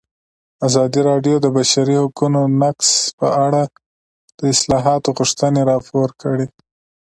ازادي 0.67 1.01
راډیو 1.09 1.35
د 1.41 1.41
د 1.45 1.47
بشري 1.57 1.95
حقونو 2.03 2.41
نقض 2.61 2.89
په 3.19 3.27
اړه 3.45 3.63
د 4.37 4.39
اصلاحاتو 4.53 5.09
غوښتنې 5.17 5.61
راپور 5.71 6.09
کړې. 6.21 6.47